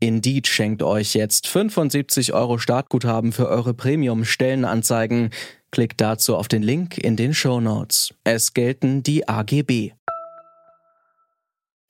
Indeed 0.00 0.48
schenkt 0.48 0.82
euch 0.82 1.14
jetzt 1.14 1.46
75 1.46 2.32
Euro 2.32 2.56
Startguthaben 2.56 3.32
für 3.32 3.48
eure 3.48 3.74
Premium-Stellenanzeigen. 3.74 5.28
Klickt 5.70 6.00
dazu 6.00 6.36
auf 6.36 6.48
den 6.48 6.62
Link 6.62 6.96
in 6.96 7.16
den 7.16 7.34
Show 7.34 7.60
Notes. 7.60 8.14
Es 8.24 8.54
gelten 8.54 9.02
die 9.02 9.28
AGB. 9.28 9.92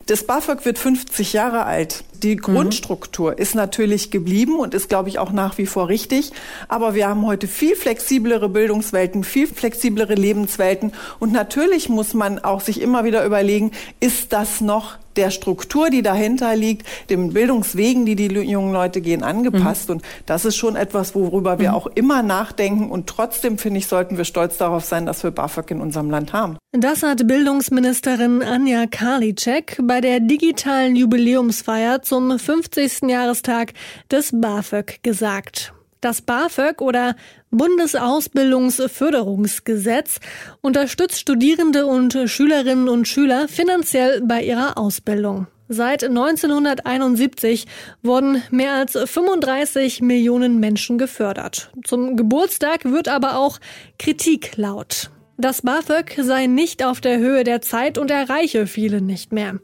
Das 0.06 0.24
BAföG 0.24 0.64
wird 0.64 0.76
50 0.76 1.34
Jahre 1.34 1.66
alt. 1.66 2.02
Die 2.24 2.34
mhm. 2.34 2.40
Grundstruktur 2.40 3.30
mhm. 3.30 3.38
ist 3.38 3.54
natürlich 3.54 4.10
geblieben 4.10 4.58
und 4.58 4.74
ist, 4.74 4.88
glaube 4.88 5.08
ich, 5.08 5.20
auch 5.20 5.30
nach 5.30 5.56
wie 5.56 5.66
vor 5.66 5.88
richtig. 5.88 6.32
Aber 6.66 6.96
wir 6.96 7.08
haben 7.08 7.24
heute 7.24 7.46
viel 7.46 7.76
flexiblere 7.76 8.48
Bildungswelten, 8.48 9.22
viel 9.22 9.46
flexiblere 9.46 10.14
Lebenswelten. 10.14 10.92
Und 11.20 11.32
natürlich 11.32 11.88
muss 11.88 12.12
man 12.12 12.40
auch 12.40 12.60
sich 12.60 12.80
immer 12.80 13.04
wieder 13.04 13.24
überlegen, 13.24 13.70
ist 14.00 14.32
das 14.32 14.60
noch 14.60 14.98
der 15.16 15.30
Struktur, 15.30 15.90
die 15.90 16.02
dahinter 16.02 16.56
liegt, 16.56 16.86
den 17.08 17.32
Bildungswegen, 17.32 18.06
die 18.06 18.16
die 18.16 18.26
jungen 18.26 18.72
Leute 18.72 19.00
gehen, 19.00 19.22
angepasst. 19.22 19.88
Mhm. 19.88 19.96
Und 19.96 20.02
das 20.26 20.44
ist 20.44 20.56
schon 20.56 20.76
etwas, 20.76 21.14
worüber 21.14 21.58
wir 21.58 21.70
mhm. 21.70 21.74
auch 21.74 21.86
immer 21.88 22.22
nachdenken. 22.22 22.90
Und 22.90 23.06
trotzdem, 23.06 23.58
finde 23.58 23.78
ich, 23.78 23.86
sollten 23.86 24.16
wir 24.16 24.24
stolz 24.24 24.56
darauf 24.58 24.84
sein, 24.84 25.06
dass 25.06 25.22
wir 25.22 25.30
BAföG 25.30 25.70
in 25.72 25.80
unserem 25.80 26.10
Land 26.10 26.32
haben. 26.32 26.56
Das 26.72 27.02
hat 27.02 27.26
Bildungsministerin 27.26 28.42
Anja 28.42 28.86
Karliczek 28.86 29.78
bei 29.82 30.00
der 30.00 30.20
digitalen 30.20 30.96
Jubiläumsfeier 30.96 32.02
zum 32.02 32.38
50. 32.38 33.08
Jahrestag 33.08 33.72
des 34.10 34.30
BAföG 34.32 35.02
gesagt. 35.02 35.72
Das 36.00 36.22
BAföG 36.22 36.80
oder 36.80 37.14
Bundesausbildungsförderungsgesetz 37.50 40.20
unterstützt 40.62 41.20
Studierende 41.20 41.84
und 41.84 42.16
Schülerinnen 42.24 42.88
und 42.88 43.06
Schüler 43.06 43.48
finanziell 43.48 44.22
bei 44.22 44.42
ihrer 44.42 44.78
Ausbildung. 44.78 45.46
Seit 45.68 46.02
1971 46.02 47.66
wurden 48.02 48.42
mehr 48.50 48.72
als 48.74 48.98
35 48.98 50.00
Millionen 50.00 50.58
Menschen 50.58 50.96
gefördert. 50.96 51.70
Zum 51.84 52.16
Geburtstag 52.16 52.86
wird 52.86 53.08
aber 53.08 53.36
auch 53.36 53.58
Kritik 53.98 54.56
laut. 54.56 55.10
Das 55.36 55.60
BAföG 55.62 56.18
sei 56.22 56.46
nicht 56.46 56.84
auf 56.84 57.00
der 57.00 57.18
Höhe 57.18 57.44
der 57.44 57.60
Zeit 57.60 57.98
und 57.98 58.10
erreiche 58.10 58.66
viele 58.66 59.00
nicht 59.00 59.32
mehr. 59.32 59.60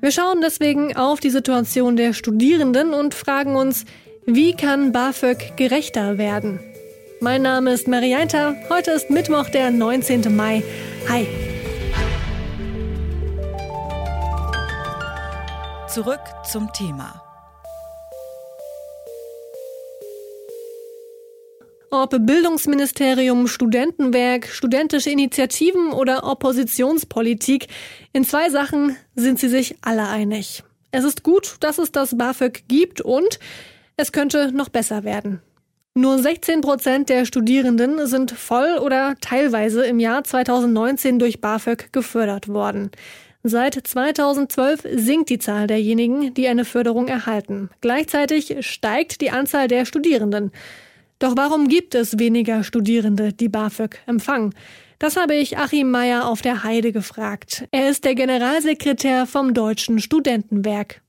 Wir 0.00 0.12
schauen 0.12 0.40
deswegen 0.40 0.96
auf 0.96 1.20
die 1.20 1.30
Situation 1.30 1.96
der 1.96 2.14
Studierenden 2.14 2.94
und 2.94 3.12
fragen 3.12 3.54
uns, 3.54 3.84
wie 4.34 4.54
kann 4.54 4.92
BAföG 4.92 5.56
gerechter 5.56 6.16
werden? 6.16 6.60
Mein 7.20 7.42
Name 7.42 7.72
ist 7.72 7.88
Marianta. 7.88 8.54
Heute 8.68 8.92
ist 8.92 9.10
Mittwoch, 9.10 9.48
der 9.48 9.72
19. 9.72 10.36
Mai. 10.36 10.62
Hi. 11.08 11.26
Zurück 15.88 16.20
zum 16.48 16.72
Thema. 16.72 17.20
Ob 21.90 22.10
Bildungsministerium, 22.10 23.48
Studentenwerk, 23.48 24.46
studentische 24.46 25.10
Initiativen 25.10 25.92
oder 25.92 26.22
Oppositionspolitik, 26.22 27.66
in 28.12 28.24
zwei 28.24 28.48
Sachen 28.48 28.96
sind 29.16 29.40
sie 29.40 29.48
sich 29.48 29.74
alle 29.82 30.06
einig. 30.06 30.62
Es 30.92 31.02
ist 31.02 31.24
gut, 31.24 31.56
dass 31.58 31.78
es 31.78 31.90
das 31.90 32.16
BAföG 32.16 32.62
gibt 32.68 33.00
und 33.00 33.40
es 33.96 34.12
könnte 34.12 34.52
noch 34.52 34.68
besser 34.68 35.04
werden. 35.04 35.40
Nur 35.94 36.18
16 36.18 36.60
Prozent 36.60 37.08
der 37.08 37.24
Studierenden 37.24 38.06
sind 38.06 38.30
voll 38.30 38.78
oder 38.78 39.16
teilweise 39.20 39.84
im 39.84 39.98
Jahr 39.98 40.22
2019 40.22 41.18
durch 41.18 41.40
BAföG 41.40 41.92
gefördert 41.92 42.48
worden. 42.48 42.90
Seit 43.42 43.74
2012 43.74 44.86
sinkt 44.94 45.30
die 45.30 45.38
Zahl 45.38 45.66
derjenigen, 45.66 46.34
die 46.34 46.46
eine 46.46 46.64
Förderung 46.64 47.08
erhalten. 47.08 47.70
Gleichzeitig 47.80 48.56
steigt 48.60 49.20
die 49.20 49.30
Anzahl 49.30 49.66
der 49.66 49.84
Studierenden. 49.84 50.52
Doch 51.18 51.36
warum 51.36 51.68
gibt 51.68 51.94
es 51.94 52.18
weniger 52.18 52.64
Studierende, 52.64 53.32
die 53.32 53.48
BAföG 53.48 53.98
empfangen? 54.06 54.54
Das 54.98 55.16
habe 55.16 55.34
ich 55.34 55.56
Achim 55.56 55.90
Meyer 55.90 56.28
auf 56.28 56.42
der 56.42 56.62
Heide 56.62 56.92
gefragt. 56.92 57.64
Er 57.70 57.88
ist 57.88 58.04
der 58.04 58.14
Generalsekretär 58.14 59.26
vom 59.26 59.54
Deutschen 59.54 59.98
Studentenwerk. 59.98 61.00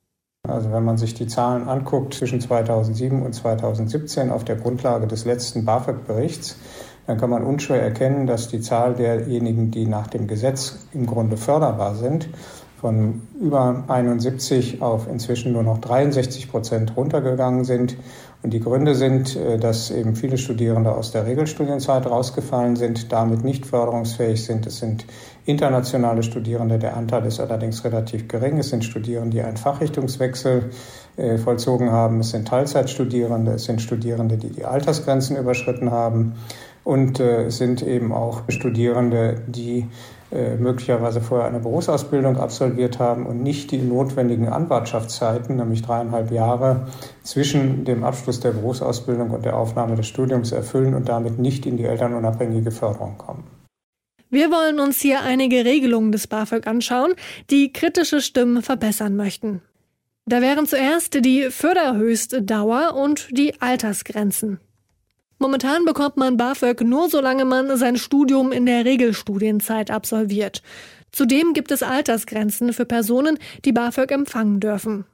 Also 0.47 0.71
wenn 0.71 0.83
man 0.83 0.97
sich 0.97 1.13
die 1.13 1.27
Zahlen 1.27 1.69
anguckt 1.69 2.15
zwischen 2.15 2.41
2007 2.41 3.21
und 3.21 3.33
2017 3.33 4.31
auf 4.31 4.43
der 4.43 4.55
Grundlage 4.55 5.05
des 5.05 5.23
letzten 5.23 5.65
BAföG-Berichts, 5.65 6.57
dann 7.05 7.19
kann 7.19 7.29
man 7.29 7.43
unschwer 7.43 7.81
erkennen, 7.81 8.25
dass 8.25 8.47
die 8.47 8.59
Zahl 8.59 8.95
derjenigen, 8.95 9.69
die 9.69 9.85
nach 9.85 10.07
dem 10.07 10.27
Gesetz 10.27 10.87
im 10.93 11.05
Grunde 11.05 11.37
förderbar 11.37 11.93
sind, 11.93 12.27
von 12.81 13.21
über 13.39 13.83
71 13.87 14.81
auf 14.81 15.07
inzwischen 15.07 15.53
nur 15.53 15.61
noch 15.61 15.77
63 15.77 16.49
Prozent 16.49 16.97
runtergegangen 16.97 17.63
sind. 17.63 17.95
Und 18.41 18.53
die 18.53 18.59
Gründe 18.59 18.95
sind, 18.95 19.35
äh, 19.35 19.59
dass 19.59 19.91
eben 19.91 20.15
viele 20.15 20.39
Studierende 20.39 20.91
aus 20.91 21.11
der 21.11 21.27
Regelstudienzeit 21.27 22.07
rausgefallen 22.07 22.75
sind, 22.75 23.11
damit 23.11 23.43
nicht 23.43 23.67
förderungsfähig 23.67 24.43
sind. 24.43 24.65
Es 24.65 24.79
sind 24.79 25.05
internationale 25.45 26.23
Studierende, 26.23 26.79
der 26.79 26.97
Anteil 26.97 27.23
ist 27.27 27.39
allerdings 27.39 27.83
relativ 27.85 28.27
gering. 28.27 28.57
Es 28.57 28.69
sind 28.69 28.83
Studierende, 28.83 29.37
die 29.37 29.43
einen 29.43 29.57
Fachrichtungswechsel 29.57 30.71
äh, 31.17 31.37
vollzogen 31.37 31.91
haben. 31.91 32.21
Es 32.21 32.31
sind 32.31 32.47
Teilzeitstudierende, 32.47 33.53
es 33.53 33.65
sind 33.65 33.79
Studierende, 33.79 34.37
die 34.37 34.49
die 34.49 34.65
Altersgrenzen 34.65 35.37
überschritten 35.37 35.91
haben. 35.91 36.33
Und 36.83 37.19
äh, 37.19 37.43
es 37.43 37.59
sind 37.59 37.83
eben 37.83 38.11
auch 38.11 38.41
Studierende, 38.49 39.35
die 39.47 39.87
möglicherweise 40.59 41.19
vorher 41.19 41.47
eine 41.47 41.59
Berufsausbildung 41.59 42.37
absolviert 42.37 42.99
haben 42.99 43.25
und 43.25 43.43
nicht 43.43 43.71
die 43.71 43.79
notwendigen 43.79 44.47
Anwartschaftszeiten, 44.47 45.57
nämlich 45.57 45.81
dreieinhalb 45.81 46.31
Jahre 46.31 46.87
zwischen 47.23 47.83
dem 47.83 48.03
Abschluss 48.03 48.39
der 48.39 48.51
Berufsausbildung 48.51 49.31
und 49.31 49.43
der 49.43 49.57
Aufnahme 49.57 49.95
des 49.95 50.07
Studiums 50.07 50.51
erfüllen 50.51 50.93
und 50.93 51.09
damit 51.09 51.39
nicht 51.39 51.65
in 51.65 51.77
die 51.77 51.83
elternunabhängige 51.83 52.71
Förderung 52.71 53.17
kommen. 53.17 53.43
Wir 54.29 54.49
wollen 54.49 54.79
uns 54.79 55.01
hier 55.01 55.23
einige 55.23 55.65
Regelungen 55.65 56.13
des 56.13 56.27
BAföG 56.27 56.65
anschauen, 56.65 57.13
die 57.49 57.73
kritische 57.73 58.21
Stimmen 58.21 58.61
verbessern 58.61 59.17
möchten. 59.17 59.61
Da 60.25 60.39
wären 60.41 60.65
zuerst 60.65 61.25
die 61.25 61.49
Förderhöchstdauer 61.49 62.95
und 62.95 63.27
die 63.31 63.61
Altersgrenzen. 63.61 64.61
Momentan 65.41 65.85
bekommt 65.85 66.17
man 66.17 66.37
BAföG 66.37 66.81
nur 66.81 67.09
solange 67.09 67.45
man 67.45 67.75
sein 67.75 67.97
Studium 67.97 68.51
in 68.51 68.67
der 68.67 68.85
Regelstudienzeit 68.85 69.89
absolviert. 69.89 70.61
Zudem 71.11 71.53
gibt 71.53 71.71
es 71.71 71.81
Altersgrenzen 71.81 72.73
für 72.73 72.85
Personen, 72.85 73.39
die 73.65 73.71
BAföG 73.71 74.11
empfangen 74.11 74.59
dürfen. 74.59 75.05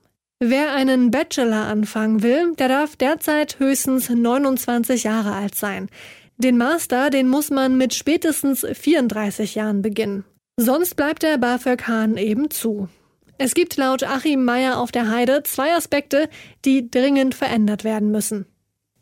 Wer 0.41 0.73
einen 0.73 1.11
Bachelor 1.11 1.67
anfangen 1.67 2.23
will, 2.23 2.53
der 2.55 2.67
darf 2.67 2.97
derzeit 2.97 3.57
höchstens 3.59 4.09
29 4.09 5.05
Jahre 5.05 5.31
alt 5.31 5.55
sein. 5.55 5.87
Den 6.35 6.57
Master, 6.57 7.09
den 7.09 7.29
muss 7.29 7.49
man 7.49 7.77
mit 7.77 7.93
spätestens 7.93 8.67
34 8.69 9.55
Jahren 9.55 9.81
beginnen. 9.81 10.25
Sonst 10.57 10.97
bleibt 10.97 11.23
der 11.23 11.37
BAföG-Hahn 11.37 12.17
eben 12.17 12.49
zu. 12.49 12.89
Es 13.37 13.53
gibt 13.53 13.77
laut 13.77 14.03
Achim 14.03 14.43
Meyer 14.43 14.77
auf 14.77 14.91
der 14.91 15.09
Heide 15.09 15.43
zwei 15.43 15.73
Aspekte, 15.73 16.27
die 16.65 16.91
dringend 16.91 17.33
verändert 17.33 17.85
werden 17.85 18.11
müssen. 18.11 18.45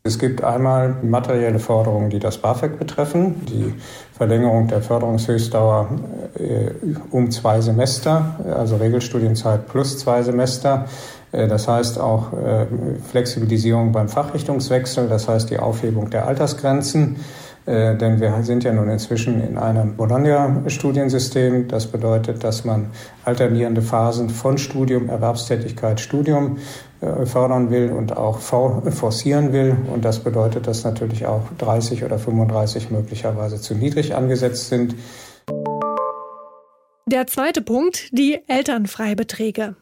Es 0.07 0.19
gibt 0.19 0.43
einmal 0.43 0.97
materielle 1.01 1.57
Forderungen, 1.57 2.11
die 2.11 2.19
das 2.19 2.37
BAföG 2.37 2.77
betreffen, 2.77 3.43
die 3.47 3.73
Verlängerung 4.15 4.67
der 4.67 4.83
Förderungshöchstdauer 4.83 5.89
äh, 6.37 6.69
um 7.09 7.31
zwei 7.31 7.59
Semester, 7.59 8.39
also 8.55 8.75
Regelstudienzeit 8.75 9.67
plus 9.67 9.97
zwei 9.97 10.21
Semester. 10.21 10.85
Äh, 11.31 11.47
das 11.47 11.67
heißt 11.67 11.99
auch 11.99 12.33
äh, 12.33 12.67
Flexibilisierung 13.09 13.93
beim 13.93 14.07
Fachrichtungswechsel, 14.07 15.07
das 15.09 15.27
heißt 15.27 15.49
die 15.49 15.57
Aufhebung 15.57 16.11
der 16.11 16.27
Altersgrenzen. 16.27 17.15
Äh, 17.65 17.95
denn 17.95 18.19
wir 18.19 18.43
sind 18.43 18.63
ja 18.63 18.71
nun 18.73 18.89
inzwischen 18.89 19.41
in 19.41 19.57
einem 19.57 19.95
Bologna-Studiensystem. 19.95 21.67
Das 21.67 21.87
bedeutet, 21.87 22.43
dass 22.43 22.63
man 22.63 22.91
alternierende 23.23 23.81
Phasen 23.81 24.29
von 24.29 24.57
Studium, 24.57 25.09
Erwerbstätigkeit, 25.09 25.99
Studium 25.99 26.59
äh, 27.01 27.25
fördern 27.25 27.71
will 27.71 27.91
und 27.91 28.15
auch 28.15 28.39
forcieren 28.39 29.51
will. 29.51 29.75
Und 29.91 30.05
das 30.05 30.19
bedeutet, 30.19 30.67
dass 30.67 30.83
natürlich 30.83 31.25
auch 31.25 31.43
30 31.57 32.03
oder 32.03 32.19
35 32.19 32.91
möglicherweise 32.91 33.59
zu 33.59 33.73
niedrig 33.73 34.15
angesetzt 34.15 34.69
sind. 34.69 34.95
Der 37.07 37.27
zweite 37.27 37.61
Punkt, 37.61 38.09
die 38.11 38.39
Elternfreibeträge. 38.47 39.75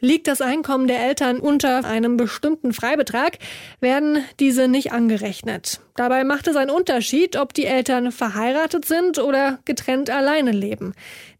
Liegt 0.00 0.28
das 0.28 0.42
Einkommen 0.42 0.88
der 0.88 1.00
Eltern 1.00 1.40
unter 1.40 1.86
einem 1.86 2.18
bestimmten 2.18 2.74
Freibetrag, 2.74 3.38
werden 3.80 4.18
diese 4.38 4.68
nicht 4.68 4.92
angerechnet. 4.92 5.80
Dabei 5.96 6.22
macht 6.24 6.48
es 6.48 6.56
einen 6.56 6.70
Unterschied, 6.70 7.36
ob 7.36 7.54
die 7.54 7.64
Eltern 7.64 8.12
verheiratet 8.12 8.84
sind 8.84 9.18
oder 9.18 9.58
getrennt 9.64 10.10
alleine 10.10 10.52
leben. 10.52 10.92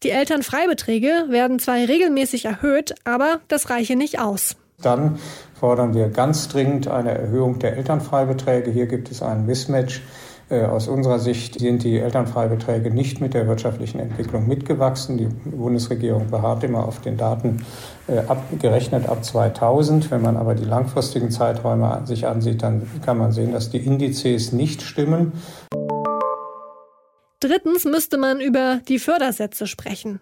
Die 0.03 0.11
Elternfreibeträge 0.11 1.27
werden 1.29 1.59
zwar 1.59 1.77
regelmäßig 1.77 2.47
erhöht, 2.47 2.95
aber 3.05 3.41
das 3.49 3.69
reiche 3.69 3.95
nicht 3.95 4.21
aus. 4.21 4.57
Dann 4.81 5.19
fordern 5.59 5.95
wir 5.95 6.09
ganz 6.09 6.49
dringend 6.49 6.89
eine 6.89 7.11
Erhöhung 7.17 7.59
der 7.59 7.77
Elternfreibeträge. 7.77 8.71
Hier 8.71 8.87
gibt 8.87 9.11
es 9.11 9.23
einen 9.23 9.45
Mismatch 9.47 10.01
aus 10.55 10.87
unserer 10.87 11.19
Sicht 11.19 11.59
sind 11.59 11.83
die 11.83 11.99
Elternfreibeträge 11.99 12.93
nicht 12.93 13.21
mit 13.21 13.35
der 13.35 13.49
wirtschaftlichen 13.49 13.99
Entwicklung 13.99 14.47
mitgewachsen. 14.47 15.19
Die 15.19 15.27
Bundesregierung 15.27 16.31
beharrt 16.31 16.63
immer 16.63 16.87
auf 16.87 17.01
den 17.01 17.17
Daten 17.17 17.67
äh, 18.07 18.19
abgerechnet 18.19 19.09
ab 19.09 19.25
2000. 19.25 20.11
Wenn 20.13 20.23
man 20.23 20.37
aber 20.37 20.55
die 20.55 20.65
langfristigen 20.65 21.33
Zeiträume 21.33 22.03
sich 22.05 22.29
ansieht, 22.29 22.63
dann 22.63 22.89
kann 23.05 23.19
man 23.19 23.33
sehen, 23.33 23.53
dass 23.53 23.71
die 23.71 23.85
Indizes 23.85 24.53
nicht 24.53 24.83
stimmen. 24.83 25.33
Drittens 27.41 27.85
müsste 27.85 28.17
man 28.17 28.41
über 28.41 28.81
die 28.87 28.99
Fördersätze 28.99 29.67
sprechen. 29.67 30.21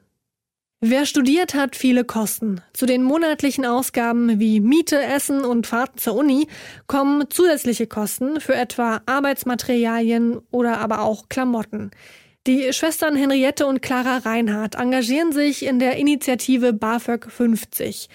Wer 0.86 1.06
studiert, 1.06 1.54
hat 1.54 1.76
viele 1.76 2.04
Kosten. 2.04 2.60
Zu 2.74 2.84
den 2.84 3.02
monatlichen 3.02 3.64
Ausgaben 3.64 4.38
wie 4.38 4.60
Miete, 4.60 5.02
Essen 5.02 5.42
und 5.42 5.66
Fahrten 5.66 5.96
zur 5.96 6.14
Uni 6.14 6.46
kommen 6.86 7.24
zusätzliche 7.30 7.86
Kosten 7.86 8.38
für 8.38 8.54
etwa 8.54 9.00
Arbeitsmaterialien 9.06 10.42
oder 10.50 10.80
aber 10.80 11.00
auch 11.00 11.30
Klamotten. 11.30 11.90
Die 12.46 12.70
Schwestern 12.74 13.16
Henriette 13.16 13.66
und 13.66 13.80
Clara 13.80 14.18
Reinhardt 14.18 14.74
engagieren 14.74 15.32
sich 15.32 15.64
in 15.64 15.78
der 15.78 15.96
Initiative 15.96 16.74
BAföG 16.74 17.30
50. 17.30 18.10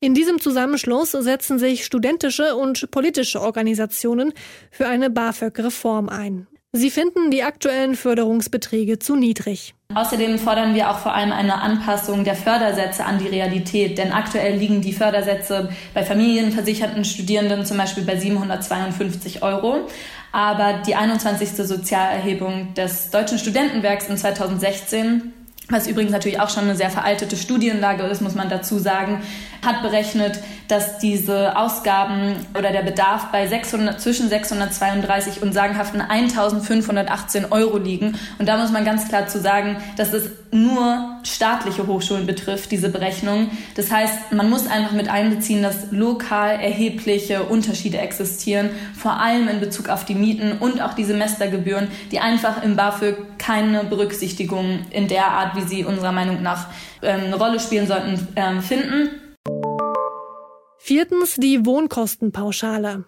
In 0.00 0.14
diesem 0.14 0.40
Zusammenschluss 0.40 1.10
setzen 1.10 1.58
sich 1.58 1.84
studentische 1.84 2.56
und 2.56 2.90
politische 2.90 3.42
Organisationen 3.42 4.32
für 4.70 4.86
eine 4.86 5.10
BAföG-Reform 5.10 6.08
ein. 6.08 6.46
Sie 6.76 6.90
finden 6.90 7.30
die 7.30 7.44
aktuellen 7.44 7.94
Förderungsbeträge 7.94 8.98
zu 8.98 9.14
niedrig. 9.14 9.76
Außerdem 9.94 10.40
fordern 10.40 10.74
wir 10.74 10.90
auch 10.90 10.98
vor 10.98 11.14
allem 11.14 11.30
eine 11.30 11.62
Anpassung 11.62 12.24
der 12.24 12.34
Fördersätze 12.34 13.04
an 13.04 13.18
die 13.20 13.28
Realität, 13.28 13.96
denn 13.96 14.10
aktuell 14.10 14.56
liegen 14.56 14.80
die 14.80 14.92
Fördersätze 14.92 15.68
bei 15.94 16.02
familienversicherten 16.02 17.04
Studierenden 17.04 17.64
zum 17.64 17.76
Beispiel 17.76 18.02
bei 18.02 18.16
752 18.16 19.44
Euro. 19.44 19.86
Aber 20.32 20.82
die 20.84 20.96
21. 20.96 21.50
Sozialerhebung 21.50 22.74
des 22.74 23.10
Deutschen 23.10 23.38
Studentenwerks 23.38 24.08
in 24.08 24.16
2016 24.16 25.32
was 25.68 25.86
übrigens 25.86 26.12
natürlich 26.12 26.40
auch 26.40 26.50
schon 26.50 26.64
eine 26.64 26.76
sehr 26.76 26.90
veraltete 26.90 27.36
Studienlage 27.36 28.02
ist, 28.02 28.20
muss 28.20 28.34
man 28.34 28.50
dazu 28.50 28.78
sagen, 28.78 29.22
hat 29.64 29.82
berechnet, 29.82 30.40
dass 30.68 30.98
diese 30.98 31.56
Ausgaben 31.56 32.36
oder 32.56 32.70
der 32.70 32.82
Bedarf 32.82 33.30
bei 33.30 33.46
600, 33.46 34.00
zwischen 34.00 34.28
632 34.28 35.42
und 35.42 35.52
sagenhaften 35.52 36.00
1518 36.00 37.46
Euro 37.52 37.78
liegen. 37.78 38.18
Und 38.38 38.48
da 38.48 38.56
muss 38.56 38.72
man 38.72 38.84
ganz 38.84 39.08
klar 39.08 39.26
zu 39.26 39.40
sagen, 39.40 39.76
dass 39.96 40.12
es 40.12 40.30
nur 40.50 41.18
staatliche 41.24 41.86
Hochschulen 41.86 42.26
betrifft, 42.26 42.70
diese 42.70 42.88
Berechnung. 42.88 43.50
Das 43.74 43.90
heißt, 43.90 44.32
man 44.32 44.48
muss 44.48 44.66
einfach 44.66 44.92
mit 44.92 45.08
einbeziehen, 45.08 45.62
dass 45.62 45.90
lokal 45.90 46.60
erhebliche 46.60 47.42
Unterschiede 47.42 47.98
existieren, 47.98 48.70
vor 48.96 49.20
allem 49.20 49.48
in 49.48 49.60
Bezug 49.60 49.88
auf 49.88 50.04
die 50.04 50.14
Mieten 50.14 50.52
und 50.58 50.80
auch 50.80 50.94
die 50.94 51.04
Semestergebühren, 51.04 51.88
die 52.12 52.20
einfach 52.20 52.62
im 52.62 52.76
BAföG 52.76 53.16
keine 53.38 53.84
Berücksichtigung 53.84 54.86
in 54.90 55.08
der 55.08 55.26
Art, 55.26 55.56
wie 55.56 55.62
sie 55.62 55.84
unserer 55.84 56.12
Meinung 56.12 56.42
nach 56.42 56.68
ähm, 57.02 57.24
eine 57.26 57.36
Rolle 57.36 57.60
spielen 57.60 57.86
sollten, 57.86 58.26
ähm, 58.36 58.62
finden. 58.62 59.10
Viertens 60.86 61.36
die 61.36 61.64
Wohnkostenpauschale. 61.64 63.06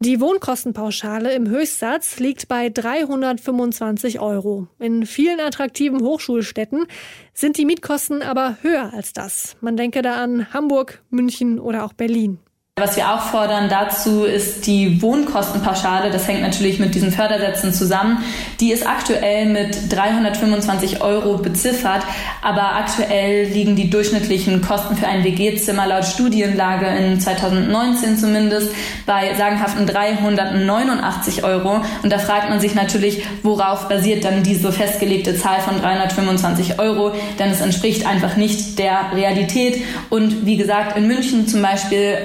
Die 0.00 0.20
Wohnkostenpauschale 0.20 1.32
im 1.32 1.48
Höchstsatz 1.48 2.18
liegt 2.18 2.48
bei 2.48 2.68
325 2.68 4.20
Euro. 4.20 4.68
In 4.78 5.06
vielen 5.06 5.40
attraktiven 5.40 6.02
Hochschulstädten 6.02 6.84
sind 7.32 7.56
die 7.56 7.64
Mietkosten 7.64 8.20
aber 8.20 8.58
höher 8.60 8.92
als 8.92 9.14
das. 9.14 9.56
Man 9.62 9.78
denke 9.78 10.02
da 10.02 10.22
an 10.22 10.52
Hamburg, 10.52 11.02
München 11.08 11.58
oder 11.58 11.86
auch 11.86 11.94
Berlin. 11.94 12.40
Was 12.80 12.96
wir 12.96 13.12
auch 13.12 13.20
fordern 13.20 13.68
dazu 13.68 14.24
ist 14.24 14.66
die 14.66 15.02
Wohnkostenpauschale. 15.02 16.10
Das 16.10 16.26
hängt 16.26 16.40
natürlich 16.40 16.78
mit 16.78 16.94
diesen 16.94 17.12
Fördersätzen 17.12 17.74
zusammen. 17.74 18.24
Die 18.60 18.72
ist 18.72 18.86
aktuell 18.86 19.44
mit 19.44 19.92
325 19.92 21.02
Euro 21.02 21.36
beziffert, 21.36 22.02
aber 22.40 22.74
aktuell 22.76 23.44
liegen 23.44 23.76
die 23.76 23.90
durchschnittlichen 23.90 24.62
Kosten 24.62 24.96
für 24.96 25.06
ein 25.06 25.22
WG-Zimmer 25.22 25.86
laut 25.86 26.06
Studienlage 26.06 26.86
in 26.86 27.20
2019 27.20 28.16
zumindest 28.16 28.74
bei 29.04 29.34
sagenhaften 29.36 29.86
389 29.86 31.44
Euro. 31.44 31.82
Und 32.02 32.10
da 32.10 32.18
fragt 32.18 32.48
man 32.48 32.58
sich 32.58 32.74
natürlich, 32.74 33.22
worauf 33.42 33.90
basiert 33.90 34.24
dann 34.24 34.42
diese 34.42 34.72
festgelegte 34.72 35.36
Zahl 35.36 35.60
von 35.60 35.78
325 35.78 36.78
Euro? 36.78 37.12
Denn 37.38 37.50
es 37.50 37.60
entspricht 37.60 38.06
einfach 38.06 38.36
nicht 38.36 38.78
der 38.78 39.12
Realität. 39.14 39.82
Und 40.08 40.46
wie 40.46 40.56
gesagt, 40.56 40.96
in 40.96 41.06
München 41.06 41.46
zum 41.46 41.60
Beispiel 41.60 42.16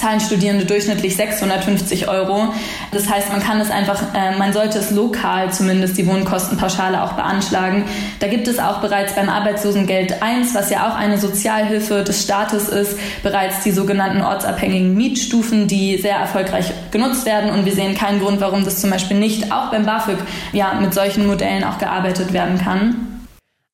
zahlen 0.00 0.20
Studierende 0.20 0.64
durchschnittlich 0.64 1.16
650 1.16 2.08
Euro. 2.08 2.52
Das 2.92 3.08
heißt, 3.08 3.30
man 3.30 3.42
kann 3.42 3.60
es 3.60 3.70
einfach, 3.70 4.02
äh, 4.14 4.36
man 4.38 4.52
sollte 4.52 4.78
es 4.78 4.90
lokal 4.90 5.52
zumindest 5.52 5.98
die 5.98 6.06
Wohnkostenpauschale 6.06 7.02
auch 7.02 7.12
beanschlagen. 7.12 7.84
Da 8.18 8.26
gibt 8.26 8.48
es 8.48 8.58
auch 8.58 8.80
bereits 8.80 9.14
beim 9.14 9.28
Arbeitslosengeld 9.28 10.22
1, 10.22 10.54
was 10.54 10.70
ja 10.70 10.88
auch 10.88 10.96
eine 10.96 11.18
Sozialhilfe 11.18 12.02
des 12.02 12.22
Staates 12.22 12.68
ist, 12.68 12.98
bereits 13.22 13.62
die 13.62 13.72
sogenannten 13.72 14.22
ortsabhängigen 14.22 14.94
Mietstufen, 14.94 15.68
die 15.68 15.98
sehr 15.98 16.16
erfolgreich 16.16 16.72
genutzt 16.90 17.26
werden. 17.26 17.50
Und 17.50 17.64
wir 17.64 17.72
sehen 17.72 17.94
keinen 17.94 18.20
Grund, 18.20 18.40
warum 18.40 18.64
das 18.64 18.80
zum 18.80 18.90
Beispiel 18.90 19.18
nicht 19.18 19.52
auch 19.52 19.70
beim 19.70 19.84
BAföG 19.84 20.18
ja, 20.52 20.74
mit 20.80 20.94
solchen 20.94 21.26
Modellen 21.26 21.64
auch 21.64 21.78
gearbeitet 21.78 22.32
werden 22.32 22.58
kann. 22.58 23.09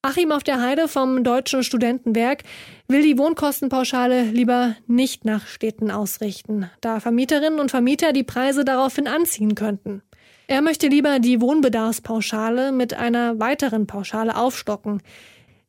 Achim 0.06 0.31
auf 0.31 0.44
der 0.44 0.61
Heide 0.61 0.87
vom 0.87 1.25
Deutschen 1.25 1.64
Studentenwerk 1.64 2.44
will 2.87 3.03
die 3.03 3.19
Wohnkostenpauschale 3.19 4.23
lieber 4.23 4.76
nicht 4.87 5.25
nach 5.25 5.49
Städten 5.49 5.91
ausrichten, 5.91 6.70
da 6.81 7.00
Vermieterinnen 7.00 7.58
und 7.58 7.73
Vermieter 7.73 8.12
die 8.12 8.23
Preise 8.23 8.64
daraufhin 8.64 9.08
anziehen 9.08 9.56
könnten. 9.56 10.03
Er 10.47 10.62
möchte 10.62 10.87
lieber 10.87 11.19
die 11.19 11.41
Wohnbedarfspauschale 11.41 12.70
mit 12.70 12.94
einer 12.94 13.41
weiteren 13.41 13.88
Pauschale 13.88 14.37
aufstocken. 14.37 15.03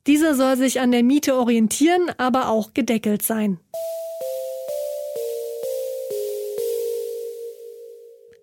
Diese 0.06 0.36
soll 0.36 0.56
sich 0.56 0.78
an 0.78 0.92
der 0.92 1.02
Miete 1.02 1.34
orientieren, 1.34 2.02
aber 2.16 2.48
auch 2.48 2.74
gedeckelt 2.74 3.22
sein. 3.22 3.58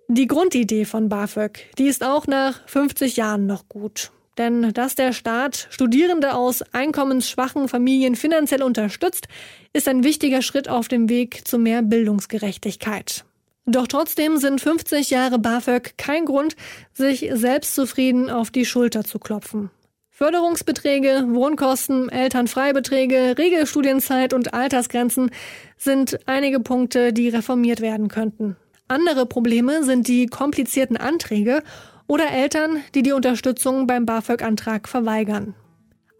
Die 0.09 0.27
Grundidee 0.27 0.83
von 0.83 1.07
BAföG, 1.07 1.73
die 1.77 1.87
ist 1.87 2.03
auch 2.03 2.27
nach 2.27 2.67
50 2.67 3.15
Jahren 3.15 3.45
noch 3.47 3.69
gut. 3.69 4.11
Denn 4.37 4.73
dass 4.73 4.95
der 4.95 5.13
Staat 5.13 5.67
Studierende 5.69 6.33
aus 6.33 6.61
einkommensschwachen 6.73 7.67
Familien 7.67 8.15
finanziell 8.15 8.63
unterstützt, 8.63 9.27
ist 9.73 9.87
ein 9.87 10.03
wichtiger 10.03 10.41
Schritt 10.41 10.67
auf 10.67 10.87
dem 10.87 11.09
Weg 11.09 11.47
zu 11.47 11.57
mehr 11.57 11.81
Bildungsgerechtigkeit. 11.81 13.23
Doch 13.65 13.87
trotzdem 13.87 14.37
sind 14.37 14.61
50 14.61 15.09
Jahre 15.09 15.39
BAföG 15.39 15.97
kein 15.97 16.25
Grund, 16.25 16.55
sich 16.93 17.29
selbstzufrieden 17.31 18.29
auf 18.29 18.51
die 18.51 18.65
Schulter 18.65 19.03
zu 19.03 19.17
klopfen. 19.17 19.71
Förderungsbeträge, 20.11 21.25
Wohnkosten, 21.29 22.07
Elternfreibeträge, 22.09 23.37
Regelstudienzeit 23.37 24.33
und 24.33 24.53
Altersgrenzen 24.53 25.31
sind 25.77 26.19
einige 26.25 26.59
Punkte, 26.61 27.11
die 27.11 27.27
reformiert 27.27 27.81
werden 27.81 28.07
könnten. 28.07 28.55
Andere 28.87 29.25
Probleme 29.25 29.83
sind 29.83 30.07
die 30.07 30.27
komplizierten 30.27 30.95
Anträge 30.95 31.63
oder 32.07 32.31
Eltern, 32.31 32.81
die 32.93 33.01
die 33.01 33.11
Unterstützung 33.11 33.87
beim 33.87 34.05
BAföG-Antrag 34.05 34.87
verweigern. 34.87 35.55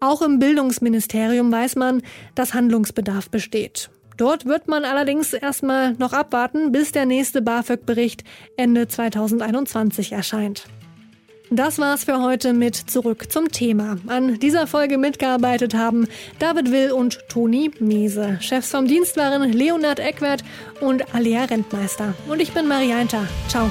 Auch 0.00 0.22
im 0.22 0.38
Bildungsministerium 0.38 1.50
weiß 1.50 1.76
man, 1.76 2.02
dass 2.34 2.54
Handlungsbedarf 2.54 3.30
besteht. 3.30 3.90
Dort 4.16 4.46
wird 4.46 4.66
man 4.66 4.84
allerdings 4.84 5.32
erstmal 5.32 5.92
noch 5.94 6.12
abwarten, 6.12 6.72
bis 6.72 6.92
der 6.92 7.06
nächste 7.06 7.42
BAföG-Bericht 7.42 8.24
Ende 8.56 8.88
2021 8.88 10.12
erscheint. 10.12 10.66
Das 11.50 11.78
war's 11.78 12.04
für 12.04 12.20
heute 12.20 12.52
mit 12.52 12.74
Zurück 12.74 13.30
zum 13.30 13.52
Thema. 13.52 13.98
An 14.08 14.40
dieser 14.40 14.66
Folge 14.66 14.98
mitgearbeitet 14.98 15.74
haben 15.74 16.08
David 16.40 16.72
Will 16.72 16.90
und 16.90 17.20
Toni 17.28 17.70
Mese. 17.78 18.38
Chefs 18.40 18.70
vom 18.70 18.88
Dienst 18.88 19.16
waren 19.16 19.52
Leonard 19.52 20.00
Eckwert 20.00 20.42
und 20.80 21.14
Alia 21.14 21.44
Rentmeister. 21.44 22.14
Und 22.28 22.40
ich 22.40 22.52
bin 22.52 22.66
Marianta. 22.66 23.28
Ciao. 23.48 23.70